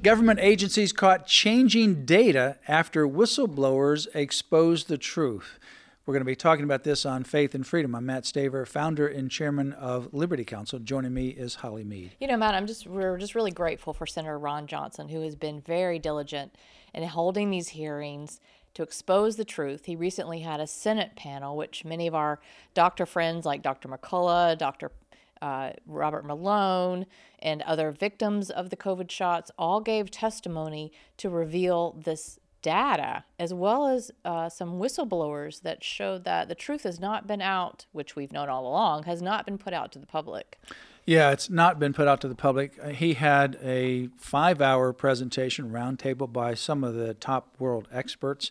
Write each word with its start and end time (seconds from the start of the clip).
Government 0.00 0.38
agencies 0.38 0.92
caught 0.92 1.26
changing 1.26 2.04
data 2.04 2.58
after 2.68 3.04
whistleblowers 3.08 4.06
exposed 4.14 4.86
the 4.86 4.96
truth. 4.96 5.58
We're 6.06 6.14
going 6.14 6.20
to 6.20 6.24
be 6.24 6.36
talking 6.36 6.64
about 6.64 6.84
this 6.84 7.04
on 7.04 7.24
Faith 7.24 7.52
and 7.52 7.66
Freedom. 7.66 7.96
I'm 7.96 8.06
Matt 8.06 8.22
Staver, 8.22 8.64
founder 8.64 9.08
and 9.08 9.28
chairman 9.28 9.72
of 9.72 10.14
Liberty 10.14 10.44
Counsel. 10.44 10.78
Joining 10.78 11.12
me 11.12 11.30
is 11.30 11.56
Holly 11.56 11.82
Mead. 11.82 12.12
You 12.20 12.28
know, 12.28 12.36
Matt, 12.36 12.54
I'm 12.54 12.68
just 12.68 12.86
we're 12.86 13.18
just 13.18 13.34
really 13.34 13.50
grateful 13.50 13.92
for 13.92 14.06
Senator 14.06 14.38
Ron 14.38 14.68
Johnson, 14.68 15.08
who 15.08 15.20
has 15.22 15.34
been 15.34 15.60
very 15.60 15.98
diligent 15.98 16.54
in 16.94 17.02
holding 17.02 17.50
these 17.50 17.70
hearings 17.70 18.40
to 18.74 18.84
expose 18.84 19.34
the 19.34 19.44
truth. 19.44 19.86
He 19.86 19.96
recently 19.96 20.40
had 20.40 20.60
a 20.60 20.68
Senate 20.68 21.16
panel, 21.16 21.56
which 21.56 21.84
many 21.84 22.06
of 22.06 22.14
our 22.14 22.38
doctor 22.72 23.04
friends 23.04 23.44
like 23.44 23.62
Dr. 23.62 23.88
McCullough, 23.88 24.56
Dr 24.56 24.92
uh, 25.42 25.70
Robert 25.86 26.24
Malone, 26.24 27.06
and 27.40 27.62
other 27.62 27.90
victims 27.90 28.50
of 28.50 28.70
the 28.70 28.76
COVID 28.76 29.10
shots 29.10 29.50
all 29.58 29.80
gave 29.80 30.10
testimony 30.10 30.92
to 31.16 31.28
reveal 31.28 31.92
this 32.04 32.38
data, 32.62 33.24
as 33.38 33.54
well 33.54 33.86
as 33.86 34.10
uh, 34.24 34.48
some 34.48 34.78
whistleblowers 34.78 35.62
that 35.62 35.84
showed 35.84 36.24
that 36.24 36.48
the 36.48 36.54
truth 36.54 36.82
has 36.82 36.98
not 36.98 37.26
been 37.26 37.40
out, 37.40 37.86
which 37.92 38.16
we've 38.16 38.32
known 38.32 38.48
all 38.48 38.66
along, 38.66 39.04
has 39.04 39.22
not 39.22 39.44
been 39.44 39.58
put 39.58 39.72
out 39.72 39.92
to 39.92 39.98
the 39.98 40.06
public. 40.06 40.58
Yeah, 41.06 41.30
it's 41.30 41.48
not 41.48 41.78
been 41.78 41.94
put 41.94 42.06
out 42.06 42.20
to 42.20 42.28
the 42.28 42.34
public. 42.34 42.78
Uh, 42.82 42.88
he 42.88 43.14
had 43.14 43.58
a 43.62 44.08
five 44.18 44.60
hour 44.60 44.92
presentation 44.92 45.70
roundtable 45.70 46.30
by 46.30 46.54
some 46.54 46.84
of 46.84 46.94
the 46.94 47.14
top 47.14 47.54
world 47.58 47.88
experts 47.90 48.50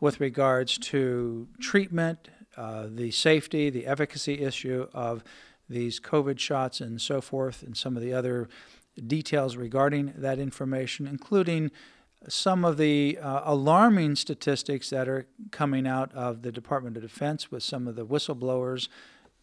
with 0.00 0.20
regards 0.20 0.76
to 0.76 1.46
treatment, 1.60 2.28
uh, 2.56 2.86
the 2.88 3.10
safety, 3.10 3.70
the 3.70 3.86
efficacy 3.86 4.40
issue 4.40 4.88
of 4.92 5.22
these 5.68 6.00
COVID 6.00 6.38
shots 6.38 6.80
and 6.80 7.00
so 7.00 7.20
forth, 7.20 7.62
and 7.62 7.76
some 7.76 7.96
of 7.96 8.02
the 8.02 8.12
other 8.12 8.48
details 9.06 9.56
regarding 9.56 10.12
that 10.16 10.38
information, 10.38 11.06
including 11.06 11.70
some 12.28 12.64
of 12.64 12.76
the 12.76 13.18
uh, 13.18 13.42
alarming 13.44 14.16
statistics 14.16 14.90
that 14.90 15.08
are 15.08 15.26
coming 15.50 15.86
out 15.86 16.12
of 16.14 16.42
the 16.42 16.52
Department 16.52 16.96
of 16.96 17.02
Defense 17.02 17.50
with 17.50 17.62
some 17.62 17.86
of 17.86 17.96
the 17.96 18.06
whistleblowers 18.06 18.88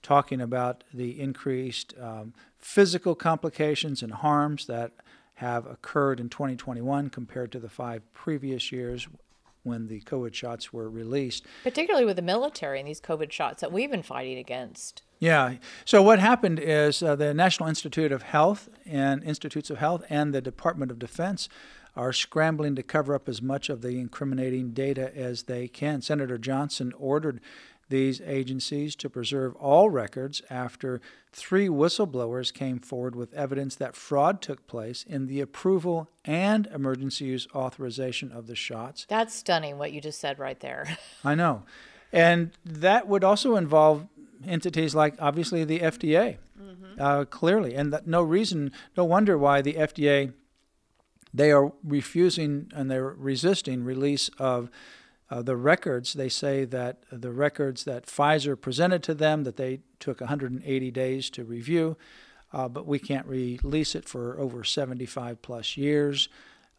talking 0.01 0.41
about 0.41 0.83
the 0.93 1.19
increased 1.19 1.93
um, 1.99 2.33
physical 2.57 3.13
complications 3.13 4.01
and 4.01 4.13
harms 4.13 4.65
that 4.65 4.91
have 5.35 5.65
occurred 5.65 6.19
in 6.19 6.29
2021 6.29 7.09
compared 7.09 7.51
to 7.51 7.59
the 7.59 7.69
five 7.69 8.01
previous 8.13 8.71
years 8.71 9.07
when 9.63 9.87
the 9.87 10.01
COVID 10.01 10.33
shots 10.33 10.73
were 10.73 10.89
released. 10.89 11.45
Particularly 11.63 12.05
with 12.05 12.15
the 12.15 12.21
military 12.21 12.79
and 12.79 12.87
these 12.87 13.01
COVID 13.01 13.31
shots 13.31 13.61
that 13.61 13.71
we've 13.71 13.91
been 13.91 14.01
fighting 14.01 14.37
against. 14.37 15.03
Yeah. 15.21 15.57
So 15.85 16.01
what 16.01 16.17
happened 16.17 16.59
is 16.59 17.03
uh, 17.03 17.15
the 17.15 17.31
National 17.31 17.69
Institute 17.69 18.11
of 18.11 18.23
Health 18.23 18.69
and 18.87 19.23
Institutes 19.23 19.69
of 19.69 19.77
Health 19.77 20.03
and 20.09 20.33
the 20.33 20.41
Department 20.41 20.89
of 20.89 20.97
Defense 20.97 21.47
are 21.95 22.11
scrambling 22.11 22.75
to 22.75 22.81
cover 22.81 23.13
up 23.13 23.29
as 23.29 23.39
much 23.39 23.69
of 23.69 23.83
the 23.83 23.99
incriminating 23.99 24.71
data 24.71 25.15
as 25.15 25.43
they 25.43 25.67
can. 25.67 26.01
Senator 26.01 26.39
Johnson 26.39 26.91
ordered 26.97 27.39
these 27.89 28.19
agencies 28.21 28.95
to 28.95 29.11
preserve 29.11 29.53
all 29.57 29.91
records 29.91 30.41
after 30.49 30.99
three 31.31 31.67
whistleblowers 31.67 32.51
came 32.51 32.79
forward 32.79 33.15
with 33.15 33.31
evidence 33.35 33.75
that 33.75 33.95
fraud 33.95 34.41
took 34.41 34.65
place 34.65 35.05
in 35.07 35.27
the 35.27 35.39
approval 35.39 36.09
and 36.25 36.65
emergency 36.67 37.25
use 37.25 37.47
authorization 37.53 38.31
of 38.31 38.47
the 38.47 38.55
shots. 38.55 39.05
That's 39.07 39.35
stunning 39.35 39.77
what 39.77 39.91
you 39.91 40.01
just 40.01 40.19
said 40.19 40.39
right 40.39 40.59
there. 40.59 40.97
I 41.23 41.35
know. 41.35 41.61
And 42.11 42.51
that 42.65 43.07
would 43.07 43.23
also 43.23 43.55
involve 43.55 44.07
entities 44.47 44.95
like 44.95 45.15
obviously 45.19 45.63
the 45.63 45.79
FDA, 45.79 46.37
mm-hmm. 46.59 46.99
uh, 46.99 47.25
clearly, 47.25 47.75
and 47.75 47.91
that 47.93 48.07
no 48.07 48.21
reason, 48.21 48.71
no 48.97 49.05
wonder 49.05 49.37
why 49.37 49.61
the 49.61 49.73
FDA 49.73 50.33
they 51.33 51.51
are 51.51 51.71
refusing 51.83 52.69
and 52.75 52.91
they're 52.91 53.15
resisting 53.17 53.83
release 53.83 54.29
of 54.37 54.69
uh, 55.29 55.41
the 55.41 55.55
records. 55.55 56.13
They 56.13 56.29
say 56.29 56.65
that 56.65 57.03
the 57.11 57.31
records 57.31 57.85
that 57.85 58.05
Pfizer 58.05 58.59
presented 58.59 59.01
to 59.03 59.13
them 59.13 59.43
that 59.43 59.57
they 59.57 59.79
took 59.99 60.19
180 60.19 60.91
days 60.91 61.29
to 61.31 61.43
review, 61.43 61.97
uh, 62.51 62.67
but 62.67 62.85
we 62.85 62.99
can't 62.99 63.25
release 63.27 63.95
it 63.95 64.09
for 64.09 64.37
over 64.39 64.63
75 64.63 65.41
plus 65.41 65.77
years. 65.77 66.27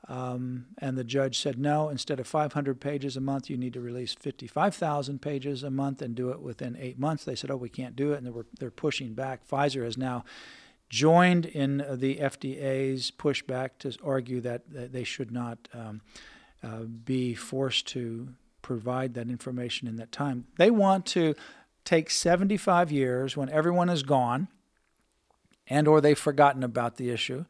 Um, 0.09 0.67
and 0.79 0.99
the 0.99 1.05
judge 1.05 1.39
said, 1.39 1.59
no, 1.59 1.89
instead 1.89 2.19
of 2.19 2.27
500 2.27 2.81
pages 2.81 3.17
a 3.17 3.21
month, 3.21 3.49
you 3.49 3.57
need 3.57 3.73
to 3.75 3.81
release 3.81 4.15
55,000 4.15 5.23
pages 5.23 5.63
a 5.63 5.71
month 5.71 6.03
and 6.03 6.15
do 6.15 6.31
it 6.31 6.41
within 6.41 6.77
eight 6.79 6.99
months. 6.99 7.25
They 7.25 7.37
said, 7.37 7.51
oh, 7.51 7.57
we 7.57 7.69
can't 7.69 7.95
do 7.95 8.13
it. 8.13 8.19
And 8.19 8.27
they 8.27 8.31
were, 8.31 8.47
they're 8.59 8.71
pushing 8.71 9.15
back. 9.15 9.49
Pfizer 9.49 9.85
has 9.85 9.97
now 9.97 10.25
joined 10.89 11.47
in 11.47 11.79
the 11.89 12.17
FDA's 12.17 13.11
pushback 13.13 13.71
to 13.79 13.97
argue 14.05 14.41
that, 14.41 14.71
that 14.73 14.93
they 14.93 15.05
should 15.05 15.31
not 15.31 15.69
um, 15.73 16.01
uh, 16.63 16.81
be 16.81 17.35
forced 17.35 17.87
to 17.89 18.29
provide 18.61 19.15
that 19.15 19.29
information 19.29 19.89
in 19.89 19.97
that 19.97 20.13
time. 20.13 20.47
They 20.59 20.71
want 20.71 21.07
to 21.07 21.35
take 21.85 22.11
75 22.11 22.93
years 22.93 23.37
when 23.37 23.49
everyone 23.51 23.89
is 23.89 24.03
gone 24.03 24.49
and 25.67 25.89
or 25.89 26.01
they've 26.01 26.19
forgotten 26.19 26.63
about 26.63 26.97
the 26.97 27.11
issue 27.11 27.45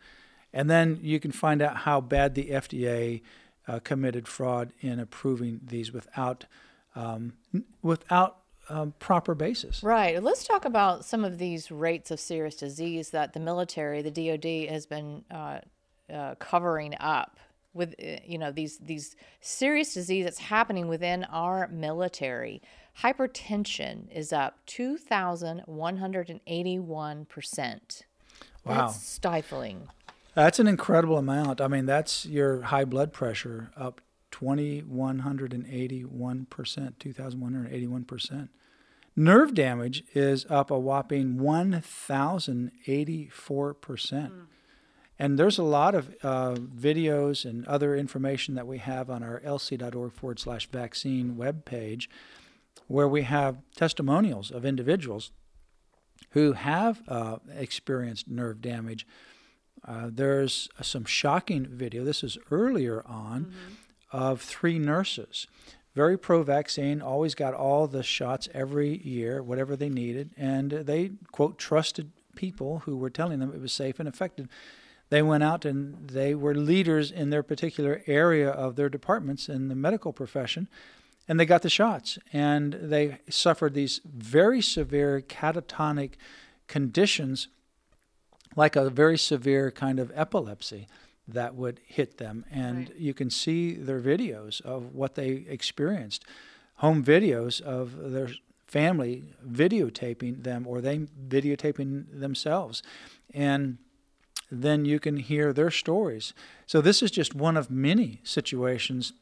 and 0.52 0.70
then 0.70 0.98
you 1.02 1.18
can 1.20 1.32
find 1.32 1.62
out 1.62 1.78
how 1.78 2.00
bad 2.00 2.34
the 2.34 2.50
FDA 2.50 3.22
uh, 3.66 3.78
committed 3.80 4.28
fraud 4.28 4.72
in 4.80 4.98
approving 4.98 5.60
these 5.64 5.92
without 5.92 6.46
um, 6.94 7.34
without 7.80 8.38
um, 8.68 8.94
proper 8.98 9.34
basis. 9.34 9.82
Right. 9.82 10.22
Let's 10.22 10.44
talk 10.46 10.64
about 10.64 11.04
some 11.04 11.24
of 11.24 11.38
these 11.38 11.70
rates 11.70 12.10
of 12.10 12.20
serious 12.20 12.56
disease 12.56 13.10
that 13.10 13.32
the 13.32 13.40
military, 13.40 14.02
the 14.02 14.10
DoD, 14.10 14.70
has 14.70 14.86
been 14.86 15.24
uh, 15.30 15.60
uh, 16.12 16.34
covering 16.36 16.94
up 17.00 17.38
with 17.74 17.94
uh, 18.02 18.16
you 18.24 18.38
know 18.38 18.50
these 18.52 18.78
these 18.78 19.16
serious 19.40 19.94
disease 19.94 20.24
that's 20.24 20.38
happening 20.38 20.88
within 20.88 21.24
our 21.24 21.68
military. 21.68 22.62
Hypertension 23.00 24.10
is 24.14 24.32
up 24.32 24.58
two 24.66 24.98
thousand 24.98 25.62
one 25.66 25.96
hundred 25.96 26.28
and 26.28 26.40
eighty 26.46 26.78
one 26.78 27.24
percent. 27.24 28.02
Wow. 28.64 28.86
That's 28.86 29.04
stifling. 29.04 29.88
That's 30.34 30.58
an 30.58 30.66
incredible 30.66 31.18
amount. 31.18 31.60
I 31.60 31.68
mean, 31.68 31.86
that's 31.86 32.26
your 32.26 32.62
high 32.62 32.86
blood 32.86 33.12
pressure 33.12 33.70
up 33.76 34.00
2,181%, 34.32 36.46
2,181%. 36.46 38.48
Nerve 39.14 39.52
damage 39.52 40.04
is 40.14 40.46
up 40.48 40.70
a 40.70 40.78
whopping 40.78 41.36
1,084%. 41.36 43.32
Mm. 43.32 44.46
And 45.18 45.38
there's 45.38 45.58
a 45.58 45.62
lot 45.62 45.94
of 45.94 46.16
uh, 46.22 46.54
videos 46.54 47.44
and 47.44 47.66
other 47.66 47.94
information 47.94 48.54
that 48.54 48.66
we 48.66 48.78
have 48.78 49.10
on 49.10 49.22
our 49.22 49.38
lc.org 49.40 50.14
forward 50.14 50.40
slash 50.40 50.66
vaccine 50.68 51.36
webpage 51.36 52.08
where 52.88 53.06
we 53.06 53.20
have 53.22 53.58
testimonials 53.76 54.50
of 54.50 54.64
individuals 54.64 55.30
who 56.30 56.54
have 56.54 57.02
uh, 57.06 57.36
experienced 57.54 58.28
nerve 58.28 58.62
damage 58.62 59.06
uh, 59.86 60.08
there's 60.12 60.68
some 60.80 61.04
shocking 61.04 61.66
video. 61.66 62.04
This 62.04 62.22
is 62.22 62.38
earlier 62.50 63.02
on 63.06 63.46
mm-hmm. 63.46 64.16
of 64.16 64.40
three 64.40 64.78
nurses, 64.78 65.46
very 65.94 66.16
pro 66.16 66.42
vaccine, 66.42 67.02
always 67.02 67.34
got 67.34 67.54
all 67.54 67.86
the 67.86 68.02
shots 68.02 68.48
every 68.54 68.98
year, 68.98 69.42
whatever 69.42 69.76
they 69.76 69.88
needed, 69.88 70.30
and 70.36 70.70
they, 70.70 71.12
quote, 71.32 71.58
trusted 71.58 72.10
people 72.34 72.80
who 72.80 72.96
were 72.96 73.10
telling 73.10 73.40
them 73.40 73.52
it 73.52 73.60
was 73.60 73.72
safe 73.72 73.98
and 74.00 74.08
effective. 74.08 74.48
They 75.10 75.20
went 75.20 75.42
out 75.42 75.66
and 75.66 76.08
they 76.08 76.34
were 76.34 76.54
leaders 76.54 77.10
in 77.10 77.28
their 77.28 77.42
particular 77.42 78.02
area 78.06 78.48
of 78.48 78.76
their 78.76 78.88
departments 78.88 79.48
in 79.48 79.68
the 79.68 79.74
medical 79.74 80.12
profession, 80.12 80.68
and 81.28 81.38
they 81.38 81.44
got 81.44 81.62
the 81.62 81.68
shots. 81.68 82.18
And 82.32 82.72
they 82.72 83.18
suffered 83.28 83.74
these 83.74 84.00
very 84.04 84.62
severe 84.62 85.20
catatonic 85.20 86.12
conditions 86.66 87.48
like 88.56 88.76
a 88.76 88.90
very 88.90 89.18
severe 89.18 89.70
kind 89.70 89.98
of 89.98 90.12
epilepsy 90.14 90.86
that 91.28 91.54
would 91.54 91.80
hit 91.86 92.18
them. 92.18 92.44
And 92.50 92.88
right. 92.88 92.98
you 92.98 93.14
can 93.14 93.30
see 93.30 93.74
their 93.74 94.00
videos 94.00 94.60
of 94.60 94.94
what 94.94 95.14
they 95.14 95.44
experienced, 95.48 96.24
home 96.76 97.04
videos 97.04 97.60
of 97.60 98.10
their 98.12 98.28
family 98.66 99.22
videotaping 99.46 100.44
them 100.44 100.66
or 100.66 100.80
they 100.80 100.98
videotaping 100.98 102.20
themselves. 102.20 102.82
And 103.32 103.78
then 104.50 104.84
you 104.84 105.00
can 105.00 105.16
hear 105.16 105.52
their 105.52 105.70
stories. 105.70 106.34
So 106.66 106.80
this 106.80 107.02
is 107.02 107.10
just 107.10 107.34
one 107.34 107.56
of 107.56 107.70
many 107.70 108.20
situations 108.22 109.12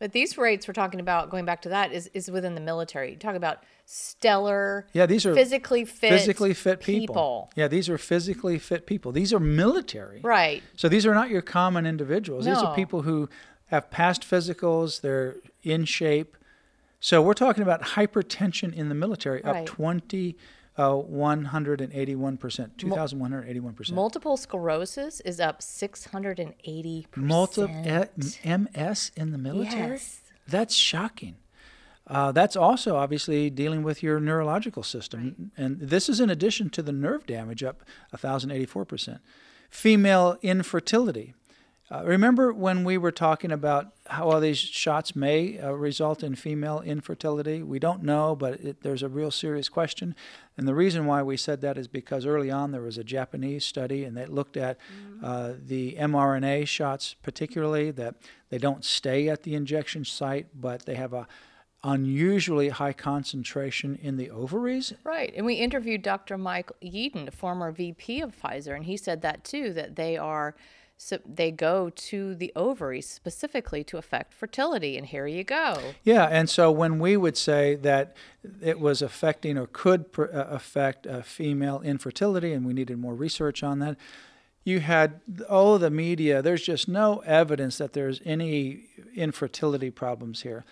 But 0.00 0.12
these 0.12 0.38
rates 0.38 0.66
we're 0.66 0.74
talking 0.74 0.98
about, 0.98 1.30
going 1.30 1.44
back 1.44 1.60
to 1.62 1.68
that, 1.68 1.92
is, 1.92 2.10
is 2.14 2.30
within 2.30 2.54
the 2.54 2.60
military. 2.60 3.10
You 3.10 3.16
talk 3.16 3.36
about 3.36 3.58
stellar, 3.84 4.86
Yeah, 4.92 5.04
these 5.04 5.26
are 5.26 5.34
physically 5.34 5.84
fit, 5.84 6.10
physically 6.10 6.54
fit 6.54 6.80
people. 6.80 7.50
Yeah, 7.54 7.68
these 7.68 7.88
are 7.88 7.98
physically 7.98 8.58
fit 8.58 8.86
people. 8.86 9.12
These 9.12 9.32
are 9.32 9.40
military. 9.40 10.20
Right. 10.22 10.62
So 10.74 10.88
these 10.88 11.04
are 11.04 11.14
not 11.14 11.28
your 11.28 11.42
common 11.42 11.86
individuals. 11.86 12.46
These 12.46 12.58
are 12.58 12.74
people 12.74 13.02
who 13.02 13.28
have 13.66 13.90
passed 13.90 14.22
physicals, 14.22 15.02
they're 15.02 15.36
in 15.62 15.84
shape. 15.84 16.36
So 16.98 17.20
we're 17.20 17.34
talking 17.34 17.62
about 17.62 17.82
hypertension 17.82 18.74
in 18.74 18.88
the 18.88 18.94
military 18.94 19.42
Right. 19.44 19.60
up 19.60 19.66
20 19.66 20.36
uh, 20.80 20.92
181%, 20.92 22.38
2181%. 22.76 23.92
Multiple 23.92 24.36
sclerosis 24.38 25.20
is 25.20 25.38
up 25.38 25.60
680%. 25.60 27.16
Multiple 27.16 27.68
MS 28.44 29.12
in 29.14 29.32
the 29.32 29.38
military? 29.38 29.92
Yes. 29.92 30.20
That's 30.48 30.74
shocking. 30.74 31.36
Uh, 32.06 32.32
that's 32.32 32.56
also 32.56 32.96
obviously 32.96 33.50
dealing 33.50 33.82
with 33.82 34.02
your 34.02 34.18
neurological 34.20 34.82
system. 34.82 35.52
And 35.56 35.78
this 35.78 36.08
is 36.08 36.18
in 36.18 36.30
addition 36.30 36.70
to 36.70 36.82
the 36.82 36.92
nerve 36.92 37.26
damage 37.26 37.62
up 37.62 37.84
1,084%. 38.14 39.20
Female 39.68 40.38
infertility. 40.42 41.34
Uh, 41.92 42.04
remember 42.04 42.52
when 42.52 42.84
we 42.84 42.96
were 42.96 43.10
talking 43.10 43.50
about 43.50 43.88
how 44.06 44.30
all 44.30 44.38
these 44.38 44.58
shots 44.58 45.16
may 45.16 45.58
uh, 45.58 45.72
result 45.72 46.22
in 46.22 46.36
female 46.36 46.80
infertility? 46.80 47.64
We 47.64 47.80
don't 47.80 48.04
know, 48.04 48.36
but 48.36 48.60
it, 48.60 48.82
there's 48.82 49.02
a 49.02 49.08
real 49.08 49.32
serious 49.32 49.68
question. 49.68 50.14
And 50.56 50.68
the 50.68 50.74
reason 50.74 51.06
why 51.06 51.24
we 51.24 51.36
said 51.36 51.62
that 51.62 51.76
is 51.76 51.88
because 51.88 52.26
early 52.26 52.48
on 52.48 52.70
there 52.70 52.80
was 52.80 52.96
a 52.96 53.02
Japanese 53.02 53.64
study 53.64 54.04
and 54.04 54.16
they 54.16 54.26
looked 54.26 54.56
at 54.56 54.78
uh, 55.20 55.54
the 55.60 55.96
mRNA 55.98 56.68
shots, 56.68 57.16
particularly 57.22 57.90
that 57.90 58.14
they 58.50 58.58
don't 58.58 58.84
stay 58.84 59.28
at 59.28 59.42
the 59.42 59.56
injection 59.56 60.04
site, 60.04 60.46
but 60.54 60.86
they 60.86 60.94
have 60.94 61.12
a 61.12 61.26
unusually 61.82 62.68
high 62.68 62.92
concentration 62.92 63.98
in 64.02 64.16
the 64.16 64.30
ovaries. 64.30 64.92
Right. 65.02 65.32
And 65.36 65.46
we 65.46 65.54
interviewed 65.54 66.02
Dr. 66.02 66.38
Mike 66.38 66.70
Yeadon, 66.82 67.32
former 67.32 67.72
VP 67.72 68.20
of 68.20 68.40
Pfizer, 68.40 68.76
and 68.76 68.84
he 68.84 68.96
said 68.96 69.22
that 69.22 69.42
too, 69.44 69.72
that 69.72 69.96
they 69.96 70.16
are. 70.16 70.54
So 71.02 71.18
they 71.24 71.50
go 71.50 71.88
to 71.88 72.34
the 72.34 72.52
ovaries 72.54 73.08
specifically 73.08 73.82
to 73.84 73.96
affect 73.96 74.34
fertility, 74.34 74.98
and 74.98 75.06
here 75.06 75.26
you 75.26 75.44
go. 75.44 75.94
Yeah, 76.04 76.26
and 76.26 76.48
so 76.48 76.70
when 76.70 76.98
we 76.98 77.16
would 77.16 77.38
say 77.38 77.74
that 77.76 78.14
it 78.60 78.78
was 78.78 79.00
affecting 79.00 79.56
or 79.56 79.66
could 79.66 80.04
uh, 80.18 80.24
affect 80.28 81.06
uh, 81.06 81.22
female 81.22 81.80
infertility, 81.80 82.52
and 82.52 82.66
we 82.66 82.74
needed 82.74 82.98
more 82.98 83.14
research 83.14 83.62
on 83.62 83.78
that, 83.78 83.96
you 84.62 84.80
had 84.80 85.22
oh 85.48 85.78
the 85.78 85.90
media. 85.90 86.42
There's 86.42 86.62
just 86.62 86.86
no 86.86 87.20
evidence 87.20 87.78
that 87.78 87.94
there's 87.94 88.20
any 88.26 88.84
infertility 89.16 89.90
problems 89.90 90.42
here. 90.42 90.66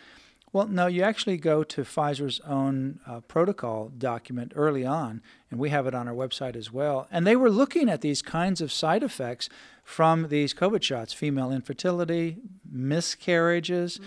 Well, 0.58 0.66
no, 0.66 0.88
you 0.88 1.04
actually 1.04 1.36
go 1.36 1.62
to 1.62 1.82
Pfizer's 1.82 2.40
own 2.40 2.98
uh, 3.06 3.20
protocol 3.20 3.92
document 3.96 4.50
early 4.56 4.84
on, 4.84 5.22
and 5.52 5.60
we 5.60 5.70
have 5.70 5.86
it 5.86 5.94
on 5.94 6.08
our 6.08 6.14
website 6.14 6.56
as 6.56 6.72
well. 6.72 7.06
And 7.12 7.24
they 7.24 7.36
were 7.36 7.48
looking 7.48 7.88
at 7.88 8.00
these 8.00 8.22
kinds 8.22 8.60
of 8.60 8.72
side 8.72 9.04
effects 9.04 9.48
from 9.84 10.30
these 10.30 10.52
COVID 10.52 10.82
shots 10.82 11.12
female 11.12 11.52
infertility, 11.52 12.38
miscarriages, 12.68 14.00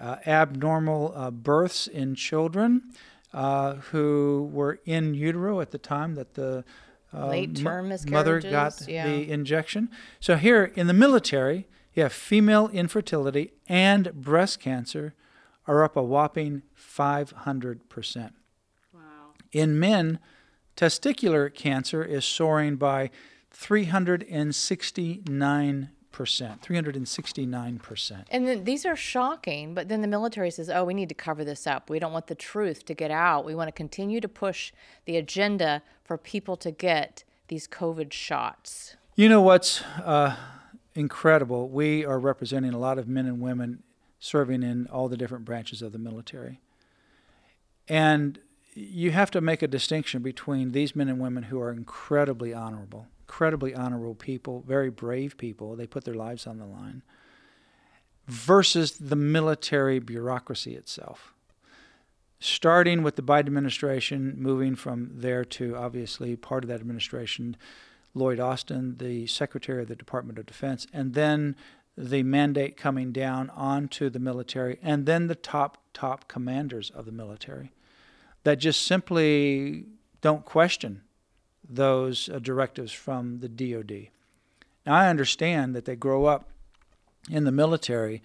uh, 0.00 0.16
abnormal 0.26 1.12
uh, 1.14 1.30
births 1.30 1.86
in 1.86 2.14
children 2.14 2.84
uh, 3.34 3.74
who 3.74 4.48
were 4.50 4.80
in 4.86 5.12
utero 5.12 5.60
at 5.60 5.72
the 5.72 5.78
time 5.78 6.14
that 6.14 6.32
the 6.32 6.64
uh, 7.12 7.28
Late 7.28 7.54
term 7.54 7.92
mother 8.08 8.40
got 8.40 8.82
yeah. 8.88 9.06
the 9.06 9.30
injection. 9.30 9.90
So 10.20 10.36
here 10.36 10.72
in 10.74 10.86
the 10.86 10.94
military, 10.94 11.66
you 11.92 12.02
have 12.02 12.14
female 12.14 12.68
infertility 12.68 13.52
and 13.68 14.14
breast 14.14 14.58
cancer 14.58 15.12
are 15.68 15.84
up 15.84 15.96
a 15.96 16.02
whopping 16.02 16.62
500%. 16.76 18.32
Wow. 18.92 19.00
In 19.52 19.78
men, 19.78 20.18
testicular 20.76 21.54
cancer 21.54 22.02
is 22.02 22.24
soaring 22.24 22.74
by 22.76 23.10
369%. 23.54 25.90
369%. 26.10 28.24
And 28.30 28.48
then 28.48 28.64
these 28.64 28.84
are 28.84 28.96
shocking, 28.96 29.74
but 29.74 29.88
then 29.88 30.00
the 30.00 30.08
military 30.08 30.50
says, 30.50 30.68
oh, 30.68 30.84
we 30.84 30.94
need 30.94 31.08
to 31.10 31.14
cover 31.14 31.44
this 31.44 31.64
up. 31.66 31.90
We 31.90 32.00
don't 32.00 32.12
want 32.12 32.26
the 32.26 32.34
truth 32.34 32.84
to 32.86 32.94
get 32.94 33.12
out. 33.12 33.44
We 33.44 33.54
want 33.54 33.68
to 33.68 33.72
continue 33.72 34.20
to 34.20 34.28
push 34.28 34.72
the 35.04 35.16
agenda 35.16 35.82
for 36.02 36.18
people 36.18 36.56
to 36.56 36.72
get 36.72 37.22
these 37.46 37.68
COVID 37.68 38.12
shots. 38.12 38.96
You 39.14 39.28
know 39.28 39.42
what's 39.42 39.82
uh, 40.04 40.34
incredible? 40.94 41.68
We 41.68 42.04
are 42.04 42.18
representing 42.18 42.72
a 42.72 42.78
lot 42.78 42.98
of 42.98 43.06
men 43.06 43.26
and 43.26 43.40
women 43.40 43.84
serving 44.18 44.62
in 44.62 44.86
all 44.88 45.08
the 45.08 45.16
different 45.16 45.44
branches 45.44 45.82
of 45.82 45.92
the 45.92 45.98
military. 45.98 46.60
And 47.88 48.38
you 48.74 49.10
have 49.10 49.30
to 49.32 49.40
make 49.40 49.62
a 49.62 49.68
distinction 49.68 50.22
between 50.22 50.72
these 50.72 50.94
men 50.94 51.08
and 51.08 51.18
women 51.18 51.44
who 51.44 51.60
are 51.60 51.72
incredibly 51.72 52.54
honorable, 52.54 53.06
incredibly 53.22 53.74
honorable 53.74 54.14
people, 54.14 54.62
very 54.66 54.90
brave 54.90 55.36
people. 55.36 55.74
They 55.74 55.86
put 55.86 56.04
their 56.04 56.14
lives 56.14 56.46
on 56.46 56.58
the 56.58 56.66
line, 56.66 57.02
versus 58.26 58.98
the 58.98 59.16
military 59.16 59.98
bureaucracy 59.98 60.74
itself. 60.74 61.32
Starting 62.40 63.02
with 63.02 63.16
the 63.16 63.22
Biden 63.22 63.46
administration, 63.46 64.34
moving 64.36 64.76
from 64.76 65.10
there 65.12 65.44
to 65.44 65.74
obviously 65.74 66.36
part 66.36 66.62
of 66.62 66.68
that 66.68 66.80
administration, 66.80 67.56
Lloyd 68.14 68.38
Austin, 68.38 68.96
the 68.98 69.26
Secretary 69.26 69.82
of 69.82 69.88
the 69.88 69.96
Department 69.96 70.38
of 70.38 70.46
Defense, 70.46 70.86
and 70.92 71.14
then 71.14 71.56
the 71.98 72.22
mandate 72.22 72.76
coming 72.76 73.10
down 73.10 73.50
onto 73.50 74.08
the 74.08 74.20
military, 74.20 74.78
and 74.82 75.04
then 75.04 75.26
the 75.26 75.34
top, 75.34 75.78
top 75.92 76.28
commanders 76.28 76.90
of 76.90 77.06
the 77.06 77.12
military 77.12 77.72
that 78.44 78.56
just 78.56 78.82
simply 78.82 79.84
don't 80.20 80.44
question 80.44 81.02
those 81.68 82.28
uh, 82.28 82.38
directives 82.38 82.92
from 82.92 83.40
the 83.40 83.48
DoD. 83.48 84.08
Now, 84.86 84.94
I 84.94 85.08
understand 85.08 85.74
that 85.74 85.86
they 85.86 85.96
grow 85.96 86.26
up 86.26 86.48
in 87.28 87.44
the 87.44 87.52
military 87.52 88.22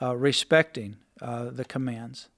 uh, 0.00 0.16
respecting 0.16 0.96
uh, 1.20 1.50
the 1.50 1.64
commands. 1.64 2.28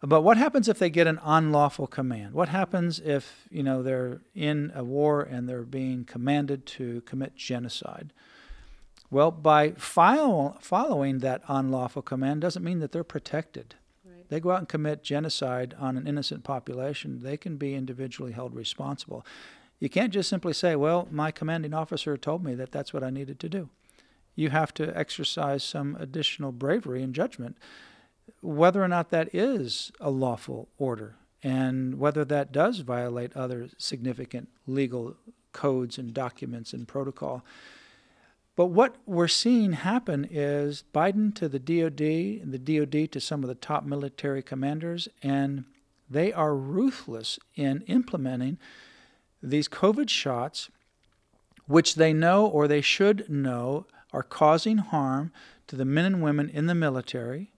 But 0.00 0.22
what 0.22 0.38
happens 0.38 0.68
if 0.68 0.78
they 0.78 0.90
get 0.90 1.06
an 1.06 1.20
unlawful 1.22 1.86
command? 1.86 2.34
What 2.34 2.48
happens 2.48 3.00
if 3.00 3.46
you 3.50 3.62
know 3.62 3.82
they're 3.82 4.20
in 4.34 4.72
a 4.74 4.82
war 4.82 5.22
and 5.22 5.48
they're 5.48 5.62
being 5.62 6.04
commanded 6.04 6.66
to 6.66 7.02
commit 7.02 7.36
genocide? 7.36 8.12
Well, 9.10 9.30
by 9.30 9.72
file, 9.72 10.58
following 10.60 11.18
that 11.18 11.42
unlawful 11.48 12.02
command 12.02 12.40
doesn't 12.40 12.64
mean 12.64 12.80
that 12.80 12.92
they're 12.92 13.04
protected. 13.04 13.76
They 14.28 14.40
go 14.40 14.50
out 14.52 14.60
and 14.60 14.68
commit 14.68 15.04
genocide 15.04 15.74
on 15.78 15.96
an 15.96 16.06
innocent 16.06 16.44
population. 16.44 17.20
They 17.22 17.36
can 17.36 17.56
be 17.56 17.74
individually 17.74 18.32
held 18.32 18.54
responsible. 18.54 19.24
You 19.78 19.88
can't 19.88 20.12
just 20.12 20.30
simply 20.30 20.54
say, 20.54 20.74
"Well, 20.76 21.06
my 21.10 21.30
commanding 21.30 21.74
officer 21.74 22.16
told 22.16 22.42
me 22.42 22.54
that 22.54 22.72
that's 22.72 22.92
what 22.92 23.04
I 23.04 23.10
needed 23.10 23.38
to 23.40 23.48
do." 23.48 23.68
You 24.34 24.50
have 24.50 24.72
to 24.74 24.96
exercise 24.96 25.62
some 25.62 25.96
additional 26.00 26.52
bravery 26.52 27.02
and 27.02 27.14
judgment 27.14 27.56
whether 28.40 28.82
or 28.82 28.88
not 28.88 29.10
that 29.10 29.34
is 29.34 29.92
a 30.00 30.10
lawful 30.10 30.68
order 30.78 31.16
and 31.42 31.98
whether 31.98 32.24
that 32.24 32.52
does 32.52 32.78
violate 32.78 33.36
other 33.36 33.68
significant 33.76 34.48
legal 34.66 35.16
codes 35.52 35.98
and 35.98 36.14
documents 36.14 36.72
and 36.72 36.88
protocol. 36.88 37.44
But 38.56 38.66
what 38.66 38.96
we're 39.04 39.28
seeing 39.28 39.72
happen 39.72 40.28
is 40.30 40.84
Biden 40.94 41.34
to 41.34 41.48
the 41.48 41.58
DoD 41.58 42.00
and 42.00 42.52
the 42.52 42.58
DoD 42.58 43.10
to 43.12 43.20
some 43.20 43.42
of 43.42 43.48
the 43.48 43.54
top 43.56 43.84
military 43.84 44.42
commanders, 44.42 45.08
and 45.22 45.64
they 46.08 46.32
are 46.32 46.54
ruthless 46.54 47.38
in 47.56 47.82
implementing 47.82 48.58
these 49.42 49.68
COVID 49.68 50.08
shots, 50.08 50.70
which 51.66 51.96
they 51.96 52.12
know 52.12 52.46
or 52.46 52.68
they 52.68 52.80
should 52.80 53.28
know 53.28 53.86
are 54.12 54.22
causing 54.22 54.78
harm 54.78 55.32
to 55.66 55.74
the 55.74 55.84
men 55.84 56.04
and 56.04 56.22
women 56.22 56.48
in 56.48 56.66
the 56.66 56.74
military. 56.74 57.50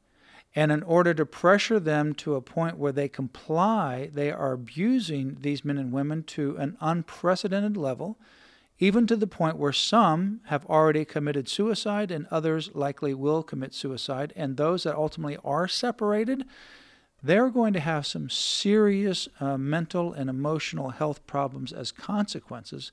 And 0.55 0.73
in 0.73 0.83
order 0.85 1.12
to 1.12 1.26
pressure 1.26 1.79
them 1.79 2.15
to 2.15 2.35
a 2.35 2.41
point 2.41 2.79
where 2.79 2.93
they 2.93 3.09
comply, 3.09 4.09
they 4.15 4.33
are 4.33 4.53
abusing 4.53 5.37
these 5.41 5.62
men 5.62 5.76
and 5.76 5.93
women 5.93 6.23
to 6.23 6.57
an 6.57 6.79
unprecedented 6.81 7.76
level, 7.76 8.19
even 8.78 9.06
to 9.06 9.16
the 9.16 9.26
point 9.26 9.56
where 9.56 9.73
some 9.73 10.40
have 10.47 10.66
already 10.66 11.04
committed 11.04 11.49
suicide 11.49 12.11
and 12.11 12.26
others 12.30 12.71
likely 12.75 13.14
will 13.14 13.42
commit 13.42 13.73
suicide. 13.73 14.33
And 14.37 14.56
those 14.56 14.83
that 14.83 14.95
ultimately 14.95 15.38
are 15.45 15.66
separated, 15.66 16.45
they're 17.23 17.50
going 17.50 17.73
to 17.73 17.80
have 17.80 18.06
some 18.06 18.28
serious 18.28 19.28
uh, 19.40 19.56
mental 19.56 20.12
and 20.12 20.28
emotional 20.28 20.90
health 20.90 21.26
problems 21.26 21.73
as 21.73 21.90
consequences 21.90 22.92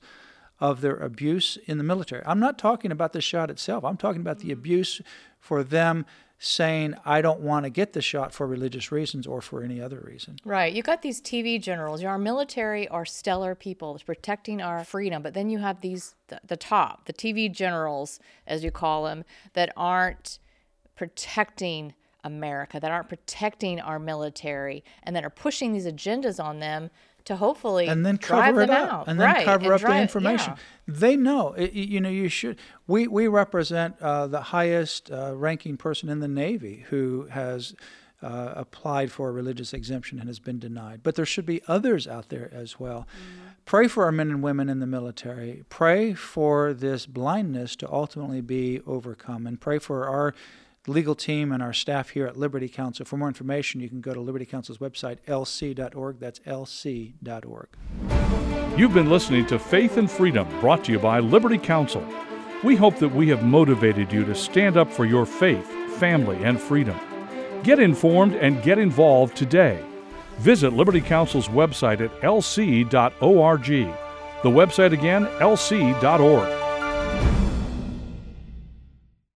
of 0.58 0.80
their 0.80 0.96
abuse 0.96 1.58
in 1.66 1.78
the 1.78 1.84
military. 1.84 2.22
I'm 2.24 2.40
not 2.40 2.58
talking 2.58 2.90
about 2.90 3.12
the 3.12 3.20
shot 3.20 3.50
itself, 3.50 3.84
I'm 3.84 3.96
talking 3.96 4.22
about 4.22 4.38
the 4.38 4.52
abuse 4.52 5.02
for 5.38 5.62
them 5.62 6.06
saying, 6.38 6.94
I 7.04 7.22
don't 7.22 7.40
want 7.40 7.64
to 7.64 7.70
get 7.70 7.92
the 7.92 8.02
shot 8.02 8.32
for 8.32 8.46
religious 8.46 8.92
reasons 8.92 9.26
or 9.26 9.40
for 9.40 9.62
any 9.62 9.80
other 9.80 10.00
reason. 10.06 10.36
Right. 10.44 10.72
You 10.72 10.82
got 10.82 11.02
these 11.02 11.20
TV 11.20 11.60
generals. 11.60 12.02
Our 12.02 12.18
military 12.18 12.88
are 12.88 13.04
stellar 13.04 13.54
people 13.54 13.98
protecting 14.04 14.60
our 14.60 14.84
freedom, 14.84 15.22
but 15.22 15.34
then 15.34 15.48
you 15.48 15.58
have 15.58 15.80
these 15.80 16.14
the, 16.28 16.40
the 16.46 16.56
top, 16.56 17.06
the 17.06 17.12
TV 17.12 17.50
generals, 17.50 18.18
as 18.46 18.64
you 18.64 18.70
call 18.70 19.04
them, 19.04 19.24
that 19.52 19.72
aren't 19.76 20.38
protecting 20.96 21.94
America, 22.24 22.80
that 22.80 22.90
aren't 22.90 23.08
protecting 23.08 23.80
our 23.80 23.98
military, 23.98 24.82
and 25.02 25.14
that 25.14 25.24
are 25.24 25.30
pushing 25.30 25.72
these 25.72 25.86
agendas 25.86 26.42
on 26.42 26.58
them 26.58 26.90
to 27.24 27.36
hopefully 27.36 27.86
and 27.86 28.04
then 28.04 28.18
cover 28.18 28.60
it 28.62 28.70
up 28.70 28.92
out. 28.92 29.08
and 29.08 29.18
then 29.18 29.26
right, 29.32 29.44
cover 29.44 29.64
and 29.64 29.74
up 29.74 29.80
drive- 29.80 29.94
the 29.94 30.02
information. 30.02 30.54
yeah. 30.56 30.94
they 30.94 31.16
know 31.16 31.52
it, 31.54 31.72
you 31.72 32.00
know 32.00 32.08
you 32.08 32.28
should 32.28 32.58
we 32.86 33.06
we 33.06 33.26
represent 33.28 33.96
uh, 34.00 34.26
the 34.26 34.40
highest 34.42 35.10
uh, 35.10 35.34
ranking 35.34 35.76
person 35.76 36.08
in 36.08 36.20
the 36.20 36.28
navy 36.28 36.84
who 36.90 37.26
has 37.30 37.74
uh, 38.22 38.52
applied 38.56 39.12
for 39.12 39.28
a 39.28 39.32
religious 39.32 39.74
exemption 39.74 40.18
and 40.18 40.28
has 40.28 40.38
been 40.38 40.58
denied. 40.58 41.00
But 41.02 41.14
there 41.14 41.26
should 41.26 41.44
be 41.44 41.60
others 41.68 42.08
out 42.08 42.30
there 42.30 42.48
as 42.54 42.80
well. 42.80 43.06
Pray 43.66 43.86
for 43.86 44.04
our 44.04 44.12
men 44.12 44.30
and 44.30 44.42
women 44.42 44.70
in 44.70 44.80
the 44.80 44.86
military. 44.86 45.64
Pray 45.68 46.14
for 46.14 46.72
this 46.72 47.04
blindness 47.04 47.76
to 47.76 47.92
ultimately 47.92 48.40
be 48.40 48.80
overcome. 48.86 49.46
And 49.46 49.60
pray 49.60 49.78
for 49.78 50.06
our 50.08 50.34
legal 50.86 51.14
team 51.14 51.52
and 51.52 51.62
our 51.62 51.72
staff 51.72 52.10
here 52.10 52.26
at 52.26 52.36
Liberty 52.36 52.68
Counsel. 52.68 53.04
For 53.04 53.16
more 53.16 53.28
information, 53.28 53.80
you 53.80 53.88
can 53.88 54.00
go 54.00 54.12
to 54.12 54.20
Liberty 54.20 54.44
Counsel's 54.44 54.78
website, 54.78 55.18
lc.org. 55.26 56.18
That's 56.18 56.40
lc.org. 56.40 57.68
You've 58.78 58.94
been 58.94 59.08
listening 59.08 59.46
to 59.46 59.58
Faith 59.58 59.96
and 59.96 60.10
Freedom, 60.10 60.48
brought 60.60 60.84
to 60.84 60.92
you 60.92 60.98
by 60.98 61.20
Liberty 61.20 61.58
Counsel. 61.58 62.04
We 62.62 62.76
hope 62.76 62.96
that 62.96 63.14
we 63.14 63.28
have 63.28 63.44
motivated 63.44 64.12
you 64.12 64.24
to 64.24 64.34
stand 64.34 64.76
up 64.76 64.90
for 64.90 65.04
your 65.04 65.26
faith, 65.26 65.66
family, 65.98 66.42
and 66.44 66.60
freedom. 66.60 66.98
Get 67.62 67.78
informed 67.78 68.34
and 68.34 68.62
get 68.62 68.78
involved 68.78 69.36
today. 69.36 69.84
Visit 70.38 70.72
Liberty 70.72 71.00
Counsel's 71.00 71.48
website 71.48 72.00
at 72.00 72.10
lc.org. 72.20 73.66
The 74.42 74.50
website 74.50 74.92
again, 74.92 75.26
lc.org. 75.38 76.63